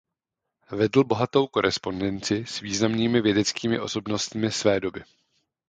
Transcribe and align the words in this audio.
Vedl 0.71 1.03
bohatou 1.03 1.47
korespondenci 1.47 2.45
s 2.45 2.59
významnými 2.59 3.21
vědeckými 3.21 3.79
osobnostmi 3.79 4.51
své 4.51 4.79
doby. 4.79 5.03